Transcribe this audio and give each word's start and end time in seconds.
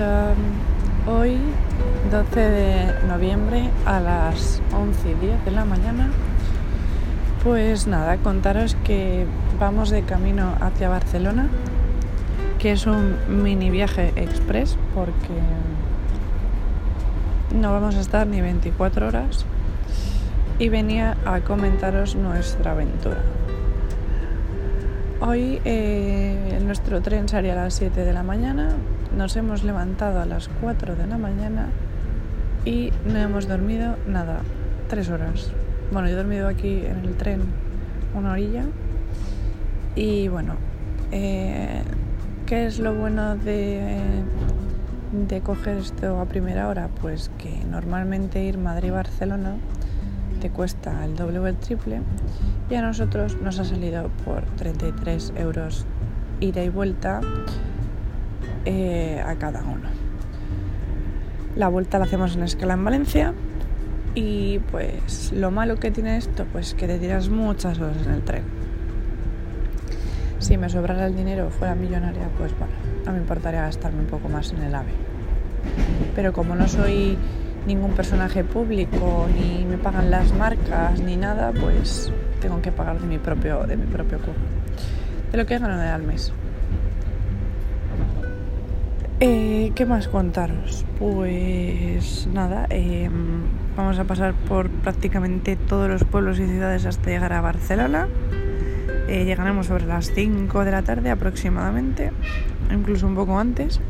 Hola, 0.00 0.32
hoy 1.06 1.36
12 2.10 2.40
de 2.40 3.06
noviembre 3.06 3.68
a 3.84 4.00
las 4.00 4.62
11 4.72 5.10
y 5.10 5.14
10 5.26 5.44
de 5.44 5.50
la 5.50 5.66
mañana. 5.66 6.08
Pues 7.44 7.86
nada, 7.86 8.16
contaros 8.16 8.78
que 8.82 9.26
vamos 9.58 9.90
de 9.90 10.02
camino 10.02 10.54
hacia 10.62 10.88
Barcelona, 10.88 11.50
que 12.58 12.72
es 12.72 12.86
un 12.86 13.14
mini 13.42 13.68
viaje 13.68 14.14
express 14.16 14.78
porque 14.94 15.38
no 17.54 17.70
vamos 17.70 17.94
a 17.96 18.00
estar 18.00 18.26
ni 18.26 18.40
24 18.40 19.06
horas 19.06 19.44
y 20.58 20.70
venía 20.70 21.18
a 21.26 21.40
comentaros 21.40 22.14
nuestra 22.14 22.72
aventura. 22.72 23.20
Hoy 25.20 25.60
eh, 25.66 26.58
nuestro 26.64 27.02
tren 27.02 27.28
salía 27.28 27.52
a 27.52 27.64
las 27.64 27.74
7 27.74 28.02
de 28.02 28.14
la 28.14 28.22
mañana, 28.22 28.70
nos 29.16 29.36
hemos 29.36 29.64
levantado 29.64 30.20
a 30.20 30.26
las 30.26 30.48
4 30.60 30.96
de 30.96 31.06
la 31.06 31.18
mañana 31.18 31.68
y 32.64 32.92
no 33.06 33.18
hemos 33.18 33.48
dormido 33.48 33.96
nada, 34.06 34.40
3 34.88 35.10
horas. 35.10 35.50
Bueno, 35.92 36.08
yo 36.08 36.14
he 36.14 36.16
dormido 36.16 36.48
aquí 36.48 36.84
en 36.86 37.04
el 37.04 37.16
tren 37.16 37.42
una 38.14 38.32
orilla 38.32 38.64
y 39.94 40.28
bueno, 40.28 40.54
eh, 41.10 41.82
¿qué 42.46 42.66
es 42.66 42.78
lo 42.78 42.94
bueno 42.94 43.36
de, 43.36 43.98
de 45.28 45.40
coger 45.40 45.78
esto 45.78 46.20
a 46.20 46.26
primera 46.26 46.68
hora? 46.68 46.88
Pues 47.00 47.30
que 47.38 47.64
normalmente 47.64 48.44
ir 48.44 48.58
Madrid-Barcelona 48.58 49.56
te 50.40 50.50
cuesta 50.50 51.04
el 51.04 51.16
doble 51.16 51.38
o 51.38 51.46
el 51.46 51.56
triple 51.56 52.00
y 52.70 52.74
a 52.74 52.82
nosotros 52.82 53.36
nos 53.42 53.58
ha 53.58 53.64
salido 53.64 54.10
por 54.24 54.42
33 54.56 55.34
euros 55.36 55.86
ida 56.40 56.62
y 56.62 56.70
vuelta 56.70 57.20
eh, 58.64 59.22
a 59.24 59.34
cada 59.36 59.62
uno. 59.62 59.88
La 61.56 61.68
vuelta 61.68 61.98
la 61.98 62.04
hacemos 62.04 62.36
en 62.36 62.42
escala 62.42 62.74
en 62.74 62.84
Valencia 62.84 63.34
y 64.14 64.58
pues 64.70 65.32
lo 65.32 65.50
malo 65.50 65.76
que 65.76 65.90
tiene 65.90 66.16
esto 66.16 66.44
pues 66.52 66.74
que 66.74 66.86
te 66.86 66.98
tiras 66.98 67.28
muchas 67.28 67.78
horas 67.78 67.96
en 68.06 68.12
el 68.12 68.22
tren. 68.22 68.42
Si 70.38 70.56
me 70.56 70.68
sobrara 70.68 71.06
el 71.06 71.16
dinero 71.16 71.50
fuera 71.50 71.74
millonaria 71.74 72.28
pues 72.38 72.52
bueno, 72.58 72.72
no 73.04 73.12
me 73.12 73.18
importaría 73.18 73.62
gastarme 73.62 74.00
un 74.00 74.06
poco 74.06 74.28
más 74.28 74.52
en 74.52 74.62
el 74.62 74.74
AVE. 74.74 74.92
Pero 76.14 76.32
como 76.32 76.54
no 76.54 76.66
soy 76.68 77.18
ningún 77.66 77.92
personaje 77.92 78.42
público, 78.44 79.28
ni 79.34 79.64
me 79.64 79.76
pagan 79.76 80.10
las 80.10 80.32
marcas, 80.32 81.00
ni 81.00 81.16
nada, 81.16 81.52
pues 81.52 82.10
tengo 82.40 82.62
que 82.62 82.72
pagar 82.72 83.00
de 83.00 83.06
mi 83.06 83.18
propio, 83.18 83.64
de 83.66 83.76
mi 83.76 83.86
propio 83.86 84.18
de 85.30 85.38
lo 85.38 85.46
que 85.46 85.58
gano 85.58 85.80
al 85.80 86.02
mes. 86.02 86.32
Eh, 89.22 89.72
¿Qué 89.74 89.84
más 89.84 90.08
contaros? 90.08 90.86
Pues 90.98 92.26
nada, 92.32 92.66
em, 92.70 93.42
vamos 93.76 93.98
a 93.98 94.04
pasar 94.04 94.32
por 94.32 94.70
prácticamente 94.70 95.56
todos 95.56 95.90
los 95.90 96.04
pueblos 96.04 96.38
y 96.38 96.46
ciudades 96.46 96.86
hasta 96.86 97.10
llegar 97.10 97.34
a 97.34 97.42
Barcelona. 97.42 98.08
Eh, 99.08 99.26
llegaremos 99.26 99.66
sobre 99.66 99.84
las 99.84 100.10
5 100.14 100.64
de 100.64 100.70
la 100.70 100.80
tarde 100.80 101.10
aproximadamente, 101.10 102.12
incluso 102.72 103.06
un 103.06 103.14
poco 103.14 103.38
antes. 103.38 103.82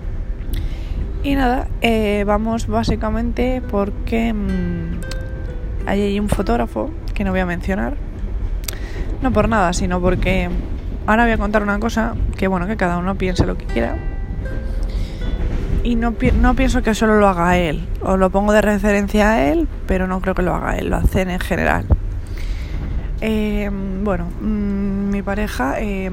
Y 1.23 1.37
nada, 1.37 1.69
eh, 1.81 2.25
vamos 2.27 2.67
básicamente 2.67 3.63
porque 3.71 4.33
mmm, 4.33 4.99
hay 5.87 6.19
un 6.19 6.29
fotógrafo 6.29 6.91
que 7.15 7.23
no 7.23 7.31
voy 7.31 7.39
a 7.39 7.47
mencionar. 7.47 7.95
No 9.23 9.33
por 9.33 9.49
nada, 9.49 9.75
sino 9.75 10.01
porque 10.01 10.49
ahora 11.07 11.23
voy 11.23 11.33
a 11.33 11.39
contar 11.39 11.63
una 11.63 11.79
cosa 11.79 12.17
que 12.37 12.49
bueno, 12.49 12.67
que 12.67 12.77
cada 12.77 12.99
uno 12.99 13.15
piense 13.15 13.47
lo 13.47 13.57
que 13.57 13.67
quiera. 13.67 13.97
Y 15.83 15.97
no, 15.97 16.15
no 16.41 16.55
pienso 16.55 16.83
que 16.83 16.95
solo 16.95 17.19
lo 17.19 17.29
haga 17.29 17.57
él. 17.57 17.87
O 18.03 18.17
lo 18.17 18.31
pongo 18.31 18.53
de 18.53 18.61
referencia 18.61 19.33
a 19.33 19.51
él, 19.51 19.69
pero 19.87 20.07
no 20.07 20.21
creo 20.21 20.35
que 20.35 20.43
lo 20.43 20.55
haga 20.55 20.77
él, 20.77 20.91
lo 20.91 20.97
hacen 20.97 21.31
en 21.31 21.41
general. 21.41 21.87
Eh, 23.23 23.71
bueno, 24.03 24.27
mmm, 24.41 25.11
mi 25.11 25.23
pareja 25.23 25.81
eh, 25.81 26.11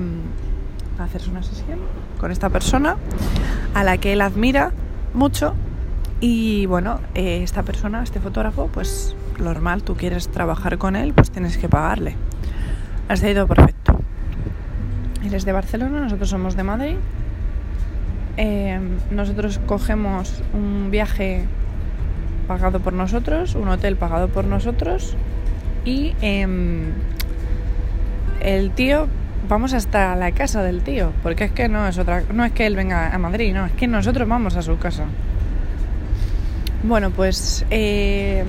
va 1.00 1.08
una 1.30 1.44
sesión 1.44 1.80
con 2.20 2.32
esta 2.32 2.50
persona 2.50 2.98
a 3.74 3.84
la 3.84 3.98
que 3.98 4.14
él 4.14 4.22
admira 4.22 4.72
mucho 5.14 5.54
y 6.20 6.66
bueno, 6.66 7.00
eh, 7.14 7.42
esta 7.44 7.64
persona, 7.64 8.04
este 8.04 8.20
fotógrafo, 8.20 8.68
pues 8.74 9.16
normal, 9.40 9.84
tú 9.84 9.96
quieres 9.96 10.30
trabajar 10.30 10.78
con 10.78 10.96
él, 10.96 11.14
pues 11.14 11.30
tienes 11.30 11.58
que 11.58 11.70
pagarle. 11.70 12.16
Ha 13.08 13.16
ido 13.16 13.48
perfecto. 13.48 14.00
Él 15.24 15.34
es 15.34 15.46
de 15.46 15.52
Barcelona, 15.52 16.02
nosotros 16.02 16.30
somos 16.30 16.56
de 16.56 16.64
Madrid. 16.64 16.96
Eh, 18.38 18.80
nosotros 19.12 19.60
cogemos 19.66 20.44
un 20.54 20.92
viaje 20.92 21.46
pagado 22.48 22.80
por 22.80 22.94
nosotros, 22.94 23.56
un 23.56 23.68
hotel 23.68 23.96
pagado 23.98 24.30
por 24.30 24.46
nosotros 24.46 25.18
y 25.86 26.16
eh, 26.22 26.48
el 28.40 28.72
tío 28.72 29.08
vamos 29.50 29.74
hasta 29.74 30.16
la 30.16 30.32
casa 30.32 30.64
del 30.64 30.82
tío, 30.82 31.12
porque 31.24 31.46
es 31.46 31.52
que 31.52 31.68
no 31.68 31.88
es 31.88 31.98
otra, 31.98 32.24
no 32.34 32.46
es 32.46 32.52
que 32.52 32.66
él 32.66 32.76
venga 32.76 33.14
a 33.14 33.18
Madrid, 33.18 33.54
no, 33.54 33.66
es 33.66 33.72
que 33.74 33.88
nosotros 33.88 34.28
vamos 34.28 34.56
a 34.56 34.62
su 34.62 34.78
casa. 34.78 35.06
Bueno, 36.84 37.12
pues 37.12 37.66
eh, 37.70 38.44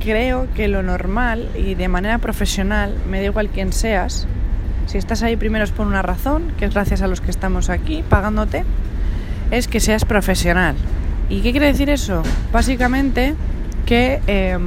creo 0.00 0.48
que 0.54 0.68
lo 0.68 0.82
normal 0.82 1.48
y 1.54 1.74
de 1.74 1.88
manera 1.88 2.18
profesional, 2.18 2.96
me 3.08 3.20
da 3.20 3.26
igual 3.26 3.48
quién 3.50 3.72
seas, 3.72 4.26
si 4.86 4.98
estás 4.98 5.22
ahí 5.22 5.36
primero 5.36 5.64
es 5.64 5.70
por 5.70 5.86
una 5.86 6.02
razón, 6.02 6.52
que 6.58 6.64
es 6.64 6.74
gracias 6.74 7.02
a 7.02 7.08
los 7.08 7.20
que 7.20 7.30
estamos 7.30 7.70
aquí 7.70 8.04
pagándote, 8.08 8.64
es 9.50 9.68
que 9.68 9.80
seas 9.80 10.04
profesional. 10.04 10.76
¿Y 11.28 11.40
qué 11.40 11.50
quiere 11.50 11.66
decir 11.66 11.90
eso? 11.90 12.22
Básicamente 12.52 13.34
que 13.84 14.20
eh, 14.26 14.58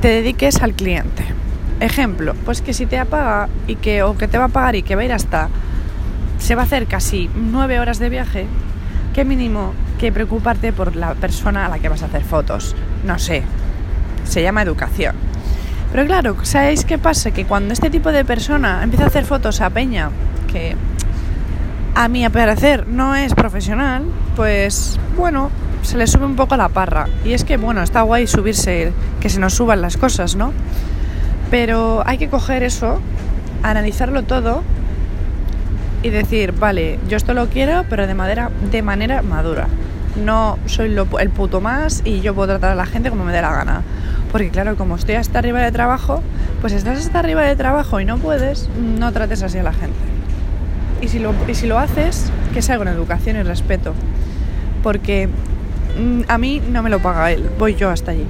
te 0.00 0.08
dediques 0.08 0.62
al 0.62 0.74
cliente. 0.74 1.24
Ejemplo, 1.80 2.34
pues 2.44 2.62
que 2.62 2.72
si 2.72 2.86
te 2.86 2.98
apaga 2.98 3.48
y 3.66 3.76
que, 3.76 4.02
o 4.02 4.16
que 4.16 4.28
te 4.28 4.38
va 4.38 4.44
a 4.44 4.48
pagar 4.48 4.76
y 4.76 4.82
que 4.82 4.96
va 4.96 5.02
a 5.02 5.04
ir 5.04 5.12
hasta, 5.12 5.48
se 6.38 6.54
va 6.54 6.62
a 6.62 6.64
hacer 6.64 6.86
casi 6.86 7.30
nueve 7.34 7.78
horas 7.80 7.98
de 7.98 8.08
viaje, 8.08 8.46
qué 9.14 9.24
mínimo 9.24 9.72
que 9.98 10.12
preocuparte 10.12 10.72
por 10.72 10.96
la 10.96 11.14
persona 11.14 11.66
a 11.66 11.68
la 11.68 11.78
que 11.78 11.88
vas 11.88 12.02
a 12.02 12.06
hacer 12.06 12.22
fotos. 12.22 12.74
No 13.04 13.18
sé, 13.18 13.42
se 14.24 14.42
llama 14.42 14.62
educación. 14.62 15.14
Pero 15.92 16.06
claro, 16.06 16.36
¿sabéis 16.42 16.84
qué 16.84 16.98
pasa? 16.98 17.30
Que 17.30 17.44
cuando 17.44 17.72
este 17.72 17.90
tipo 17.90 18.12
de 18.12 18.24
persona 18.24 18.82
empieza 18.82 19.04
a 19.04 19.08
hacer 19.08 19.24
fotos 19.24 19.60
a 19.60 19.70
Peña, 19.70 20.10
que 20.50 20.76
a 21.96 22.08
mi 22.08 22.28
parecer 22.28 22.86
no 22.86 23.16
es 23.16 23.34
profesional, 23.34 24.04
pues 24.36 25.00
bueno, 25.16 25.50
se 25.80 25.96
le 25.96 26.06
sube 26.06 26.26
un 26.26 26.36
poco 26.36 26.54
la 26.58 26.68
parra. 26.68 27.08
Y 27.24 27.32
es 27.32 27.42
que, 27.42 27.56
bueno, 27.56 27.82
está 27.82 28.02
guay 28.02 28.26
subirse, 28.26 28.92
que 29.18 29.30
se 29.30 29.40
nos 29.40 29.54
suban 29.54 29.80
las 29.80 29.96
cosas, 29.96 30.36
¿no? 30.36 30.52
Pero 31.50 32.02
hay 32.06 32.18
que 32.18 32.28
coger 32.28 32.62
eso, 32.62 33.00
analizarlo 33.62 34.24
todo 34.24 34.62
y 36.02 36.10
decir, 36.10 36.52
vale, 36.52 36.98
yo 37.08 37.16
esto 37.16 37.32
lo 37.32 37.48
quiero, 37.48 37.86
pero 37.88 38.06
de, 38.06 38.12
madera, 38.12 38.50
de 38.70 38.82
manera 38.82 39.22
madura. 39.22 39.66
No 40.22 40.58
soy 40.66 40.90
lo, 40.90 41.06
el 41.18 41.30
puto 41.30 41.62
más 41.62 42.02
y 42.04 42.20
yo 42.20 42.34
puedo 42.34 42.48
tratar 42.48 42.72
a 42.72 42.74
la 42.74 42.84
gente 42.84 43.08
como 43.08 43.24
me 43.24 43.32
dé 43.32 43.40
la 43.40 43.52
gana. 43.52 43.82
Porque 44.30 44.50
claro, 44.50 44.76
como 44.76 44.96
estoy 44.96 45.14
hasta 45.14 45.38
arriba 45.38 45.60
de 45.60 45.72
trabajo, 45.72 46.22
pues 46.60 46.74
estás 46.74 46.98
hasta 46.98 47.20
arriba 47.20 47.40
de 47.42 47.56
trabajo 47.56 48.00
y 48.00 48.04
no 48.04 48.18
puedes, 48.18 48.68
no 48.98 49.12
trates 49.12 49.42
así 49.42 49.56
a 49.56 49.62
la 49.62 49.72
gente. 49.72 50.15
Y 51.00 51.08
si 51.08 51.18
lo, 51.18 51.34
y 51.46 51.54
si 51.54 51.66
lo 51.66 51.78
haces, 51.78 52.30
que 52.54 52.62
sea 52.62 52.78
con 52.78 52.88
educación 52.88 53.36
y 53.36 53.42
respeto. 53.42 53.92
Porque 54.82 55.28
mm, 55.28 56.22
a 56.28 56.38
mí 56.38 56.62
no 56.70 56.82
me 56.82 56.90
lo 56.90 57.00
paga 57.00 57.32
él, 57.32 57.48
voy 57.58 57.74
yo 57.74 57.90
hasta 57.90 58.12
allí. 58.12 58.24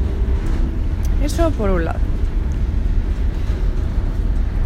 Eso 1.25 1.51
por 1.51 1.71
un 1.71 1.85
lado. 1.85 1.99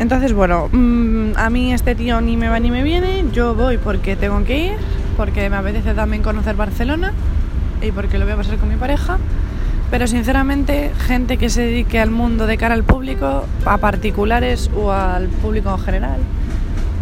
Entonces, 0.00 0.32
bueno, 0.32 0.68
mmm, 0.72 1.32
a 1.36 1.50
mí 1.50 1.74
este 1.74 1.94
tío 1.94 2.22
ni 2.22 2.36
me 2.36 2.48
va 2.48 2.58
ni 2.58 2.70
me 2.70 2.82
viene, 2.82 3.24
yo 3.32 3.54
voy 3.54 3.76
porque 3.76 4.16
tengo 4.16 4.42
que 4.44 4.66
ir, 4.66 4.76
porque 5.16 5.50
me 5.50 5.56
apetece 5.56 5.92
también 5.92 6.22
conocer 6.22 6.56
Barcelona 6.56 7.12
y 7.82 7.92
porque 7.92 8.18
lo 8.18 8.24
voy 8.24 8.32
a 8.32 8.36
pasar 8.36 8.56
con 8.56 8.70
mi 8.70 8.76
pareja. 8.76 9.18
Pero 9.90 10.06
sinceramente, 10.06 10.92
gente 11.06 11.36
que 11.36 11.50
se 11.50 11.62
dedique 11.62 11.98
al 11.98 12.10
mundo 12.10 12.46
de 12.46 12.56
cara 12.56 12.74
al 12.74 12.84
público, 12.84 13.44
a 13.66 13.78
particulares 13.78 14.70
o 14.74 14.92
al 14.92 15.28
público 15.28 15.70
en 15.70 15.78
general, 15.78 16.20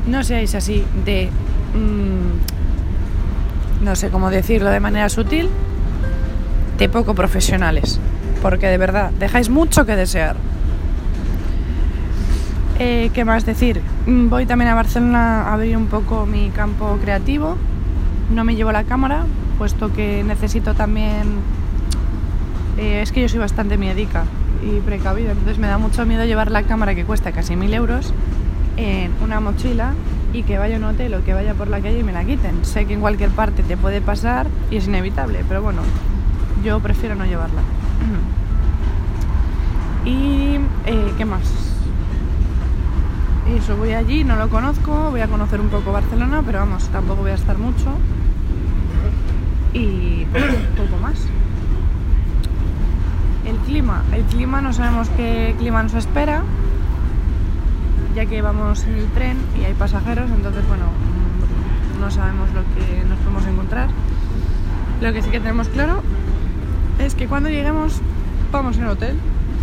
no 0.08 0.25
seáis 0.25 0.55
así 0.55 0.84
de... 1.05 1.31
Mmm, 1.75 2.58
no 3.84 3.94
sé 3.94 4.10
cómo 4.10 4.31
decirlo 4.31 4.70
de 4.70 4.81
manera 4.81 5.08
sutil, 5.08 5.49
de 6.78 6.88
poco 6.88 7.14
profesionales. 7.14 8.00
Porque 8.43 8.66
de 8.66 8.78
verdad, 8.78 9.10
dejáis 9.19 9.50
mucho 9.50 9.87
que 9.87 9.94
desear. 9.96 10.37
Eh, 12.78 13.10
¿Qué 13.12 13.25
más 13.25 13.44
decir? 13.44 13.81
Voy 14.06 14.46
también 14.46 14.70
a 14.70 14.75
Barcelona 14.75 15.43
a 15.43 15.55
abrir 15.55 15.76
un 15.76 15.87
poco 15.87 16.26
mi 16.26 16.50
campo 16.50 16.99
creativo. 17.02 17.56
No 18.32 18.44
me 18.44 18.54
llevo 18.54 18.72
la 18.72 18.84
cámara, 18.84 19.25
puesto 19.58 19.93
que 19.93 20.25
necesito 20.25 20.75
también... 20.75 21.22
Eh, 22.78 23.02
es 23.02 23.11
que 23.11 23.20
yo 23.20 23.28
soy 23.28 23.40
bastante 23.40 23.76
miedica 23.76 24.25
y 24.62 24.81
precavida, 24.81 25.32
entonces 25.32 25.58
me 25.58 25.66
da 25.66 25.78
mucho 25.78 26.06
miedo 26.06 26.25
llevar 26.25 26.50
la 26.50 26.62
cámara 26.62 26.94
que 26.94 27.04
cuesta 27.04 27.32
casi 27.32 27.56
mil 27.56 27.75
euros 27.75 28.12
en 28.78 29.12
una 29.22 29.40
mochila 29.40 29.92
y 30.32 30.44
que 30.44 30.56
vaya 30.56 30.76
a 30.76 30.78
un 30.78 30.84
hotel 30.84 31.14
o 31.14 31.25
que 31.25 31.34
vaya 31.34 31.54
por 31.54 31.69
la 31.69 31.80
calle 31.80 31.98
y 31.98 32.04
me 32.04 32.12
la 32.12 32.25
quiten. 32.25 32.64
Sé 32.64 32.86
que 32.86 32.94
en 32.94 33.00
cualquier 33.00 33.30
parte 33.30 33.62
te 33.62 33.76
puede 33.76 34.00
pasar 34.00 34.46
y 34.70 34.76
es 34.76 34.86
inevitable, 34.86 35.44
pero 35.48 35.62
bueno, 35.62 35.82
yo 36.64 36.80
prefiero 36.80 37.14
no 37.14 37.26
llevarla. 37.26 37.60
Y 40.04 40.54
eh, 40.86 41.12
¿qué 41.19 41.25
más? 41.26 41.42
Eso, 43.54 43.76
voy 43.76 43.92
allí, 43.92 44.25
no 44.25 44.36
lo 44.36 44.48
conozco, 44.48 45.10
voy 45.10 45.20
a 45.20 45.26
conocer 45.26 45.60
un 45.60 45.69
poco 45.69 45.92
Barcelona, 45.92 46.42
pero 46.46 46.60
vamos, 46.60 46.88
tampoco 46.88 47.22
voy 47.22 47.32
a 47.32 47.34
estar 47.34 47.58
mucho. 47.58 47.90
Y 49.75 50.25
poco 50.76 50.96
más. 51.02 51.26
El 53.44 53.56
clima, 53.66 54.02
el 54.14 54.22
clima 54.25 54.62
no 54.62 54.72
sabemos 54.72 55.10
qué 55.10 55.54
clima 55.58 55.82
nos 55.82 55.94
espera, 55.94 56.42
ya 58.18 58.26
que 58.26 58.42
vamos 58.42 58.82
en 58.82 58.94
el 58.96 59.06
tren 59.12 59.36
y 59.60 59.64
hay 59.64 59.74
pasajeros, 59.74 60.28
entonces 60.28 60.66
bueno, 60.66 60.86
no 62.00 62.10
sabemos 62.10 62.48
lo 62.52 62.62
que 62.74 63.04
nos 63.08 63.16
podemos 63.20 63.46
encontrar. 63.46 63.90
Lo 65.00 65.12
que 65.12 65.22
sí 65.22 65.30
que 65.30 65.38
tenemos 65.38 65.68
claro 65.68 66.02
es 66.98 67.14
que 67.14 67.28
cuando 67.28 67.48
lleguemos 67.48 68.00
vamos 68.50 68.76
el 68.78 68.88
hotel 68.88 69.16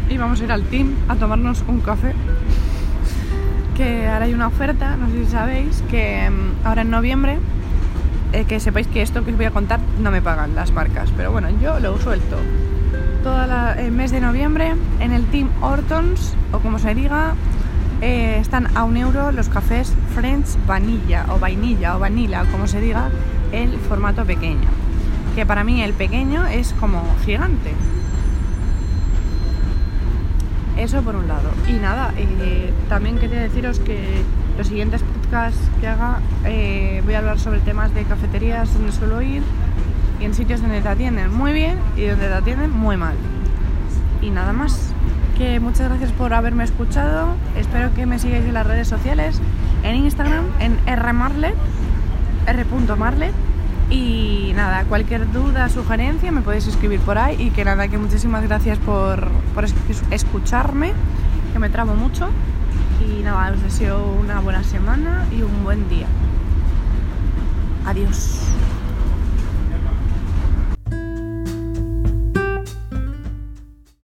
y 0.09 0.17
vamos 0.17 0.39
a 0.39 0.45
ir 0.45 0.53
al 0.53 0.63
team 0.63 0.93
a 1.09 1.15
tomarnos 1.15 1.65
un 1.67 1.81
café. 1.81 2.13
Que 3.75 4.07
ahora 4.07 4.23
hay 4.23 4.33
una 4.33 4.47
oferta, 4.47 4.95
no 4.95 5.09
sé 5.09 5.25
si 5.25 5.31
sabéis, 5.31 5.83
que 5.91 6.29
mm, 6.29 6.65
ahora 6.65 6.83
en 6.83 6.91
noviembre, 6.91 7.39
eh, 8.31 8.45
que 8.45 8.61
sepáis 8.61 8.87
que 8.87 9.01
esto 9.01 9.25
que 9.25 9.31
os 9.31 9.37
voy 9.37 9.47
a 9.47 9.51
contar 9.51 9.81
no 10.01 10.11
me 10.11 10.21
pagan 10.21 10.55
las 10.55 10.71
marcas, 10.71 11.11
pero 11.17 11.29
bueno, 11.29 11.49
yo 11.61 11.77
lo 11.81 11.99
suelto. 11.99 12.37
Todo 13.21 13.73
el 13.73 13.91
mes 13.91 14.11
de 14.11 14.21
noviembre 14.21 14.75
en 15.01 15.11
el 15.11 15.25
Team 15.25 15.49
Hortons, 15.59 16.35
o 16.53 16.59
como 16.59 16.79
se 16.79 16.95
diga, 16.95 17.33
eh, 18.01 18.37
están 18.39 18.75
a 18.75 18.83
un 18.83 18.97
euro 18.97 19.31
los 19.31 19.49
cafés 19.49 19.93
French 20.13 20.47
Vanilla, 20.67 21.25
o 21.29 21.39
vainilla, 21.39 21.95
o 21.95 21.99
vanilla, 21.99 22.43
como 22.51 22.67
se 22.67 22.81
diga, 22.81 23.09
el 23.51 23.77
formato 23.79 24.25
pequeño. 24.25 24.67
Que 25.35 25.45
para 25.45 25.63
mí 25.63 25.81
el 25.81 25.93
pequeño 25.93 26.45
es 26.47 26.73
como 26.79 27.03
gigante. 27.25 27.73
Eso 30.77 31.01
por 31.01 31.15
un 31.15 31.27
lado. 31.27 31.49
Y 31.69 31.73
nada, 31.73 32.13
eh, 32.17 32.73
también 32.89 33.17
quería 33.17 33.41
deciros 33.41 33.79
que 33.79 34.23
los 34.57 34.67
siguientes 34.67 35.01
podcasts 35.03 35.59
que 35.79 35.87
haga 35.87 36.19
eh, 36.43 37.01
voy 37.05 37.13
a 37.13 37.19
hablar 37.19 37.39
sobre 37.39 37.59
temas 37.59 37.93
de 37.93 38.03
cafeterías 38.03 38.73
donde 38.73 38.91
suelo 38.91 39.21
ir 39.21 39.41
y 40.19 40.25
en 40.25 40.33
sitios 40.33 40.61
donde 40.61 40.81
te 40.81 40.87
atienden 40.87 41.33
muy 41.33 41.53
bien 41.53 41.77
y 41.95 42.05
donde 42.05 42.27
te 42.27 42.33
atienden 42.33 42.71
muy 42.71 42.97
mal. 42.97 43.15
Y 44.21 44.29
nada 44.31 44.53
más. 44.53 44.93
Que 45.37 45.59
muchas 45.59 45.89
gracias 45.89 46.11
por 46.13 46.33
haberme 46.33 46.63
escuchado. 46.63 47.35
Espero 47.57 47.93
que 47.93 48.05
me 48.05 48.19
sigáis 48.19 48.45
en 48.45 48.53
las 48.53 48.65
redes 48.65 48.87
sociales, 48.87 49.41
en 49.83 49.95
Instagram, 49.95 50.45
en 50.59 50.77
rmarlet, 50.87 51.55
r.marlet. 52.47 53.33
Y 53.89 54.53
nada, 54.55 54.85
cualquier 54.85 55.29
duda, 55.31 55.69
sugerencia 55.69 56.31
me 56.31 56.41
podéis 56.41 56.67
escribir 56.67 57.01
por 57.01 57.17
ahí. 57.17 57.35
Y 57.39 57.49
que 57.51 57.65
nada, 57.65 57.89
que 57.89 57.97
muchísimas 57.97 58.43
gracias 58.43 58.77
por, 58.79 59.27
por 59.53 59.65
escucharme, 60.11 60.93
que 61.51 61.59
me 61.59 61.69
tramo 61.69 61.95
mucho. 61.95 62.29
Y 63.01 63.21
nada, 63.21 63.51
os 63.51 63.61
deseo 63.61 64.15
una 64.19 64.39
buena 64.39 64.63
semana 64.63 65.25
y 65.37 65.41
un 65.41 65.63
buen 65.65 65.89
día. 65.89 66.07
Adiós. 67.85 68.39